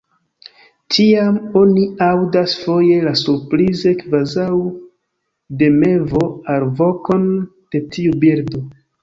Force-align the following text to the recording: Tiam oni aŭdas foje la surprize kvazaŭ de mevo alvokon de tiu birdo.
Tiam 0.93 1.35
oni 1.59 1.83
aŭdas 2.05 2.55
foje 2.61 2.95
la 3.09 3.13
surprize 3.19 3.93
kvazaŭ 4.01 4.49
de 5.61 5.69
mevo 5.77 6.25
alvokon 6.57 7.31
de 7.77 7.85
tiu 7.93 8.19
birdo. 8.27 8.67